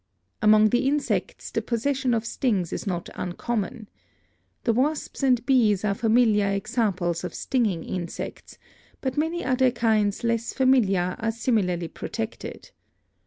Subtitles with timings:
[0.41, 3.87] Among the insects the possession of stings is not un common.
[4.63, 8.57] The wasps and bees are familiar examples of stinging insects,
[9.01, 12.71] but many other kinds less familiar are similarly protected.